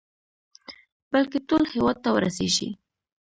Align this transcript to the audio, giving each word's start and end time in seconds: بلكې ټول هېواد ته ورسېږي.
بلكې 1.11 1.39
ټول 1.49 1.63
هېواد 1.73 1.97
ته 2.03 2.09
ورسېږي. 2.11 2.69